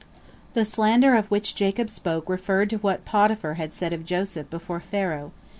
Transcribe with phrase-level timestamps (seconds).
[0.55, 4.79] "The slander of which Jacob spoke referred to what Potiphar had said of Joseph before
[4.79, 5.31] Pharaoh.